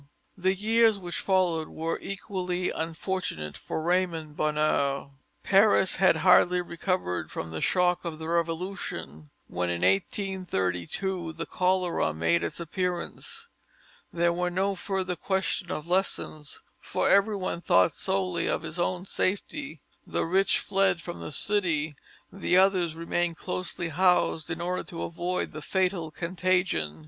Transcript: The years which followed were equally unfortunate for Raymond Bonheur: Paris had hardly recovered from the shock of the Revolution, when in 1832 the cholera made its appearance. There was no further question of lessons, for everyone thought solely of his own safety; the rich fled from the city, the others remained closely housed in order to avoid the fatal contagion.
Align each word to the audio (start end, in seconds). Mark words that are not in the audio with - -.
The 0.35 0.55
years 0.55 0.97
which 0.97 1.19
followed 1.19 1.67
were 1.67 1.99
equally 2.01 2.71
unfortunate 2.71 3.55
for 3.55 3.83
Raymond 3.83 4.35
Bonheur: 4.35 5.11
Paris 5.43 5.97
had 5.97 6.15
hardly 6.15 6.59
recovered 6.59 7.31
from 7.31 7.51
the 7.51 7.61
shock 7.61 8.03
of 8.03 8.17
the 8.17 8.27
Revolution, 8.27 9.29
when 9.45 9.69
in 9.69 9.83
1832 9.83 11.33
the 11.33 11.45
cholera 11.45 12.15
made 12.15 12.43
its 12.43 12.59
appearance. 12.59 13.47
There 14.11 14.33
was 14.33 14.51
no 14.53 14.73
further 14.73 15.15
question 15.15 15.69
of 15.69 15.85
lessons, 15.85 16.63
for 16.79 17.07
everyone 17.07 17.61
thought 17.61 17.93
solely 17.93 18.47
of 18.47 18.63
his 18.63 18.79
own 18.79 19.05
safety; 19.05 19.81
the 20.07 20.25
rich 20.25 20.57
fled 20.57 20.99
from 21.03 21.19
the 21.19 21.31
city, 21.31 21.95
the 22.33 22.57
others 22.57 22.95
remained 22.95 23.37
closely 23.37 23.89
housed 23.89 24.49
in 24.49 24.61
order 24.61 24.81
to 24.85 25.03
avoid 25.03 25.51
the 25.51 25.61
fatal 25.61 26.09
contagion. 26.09 26.99